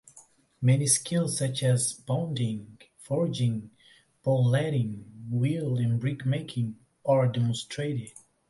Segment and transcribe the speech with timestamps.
[0.63, 3.69] Many skills such as bodging, forging,
[4.23, 8.09] pole-lathing, wheel and brick-making are demonstrated.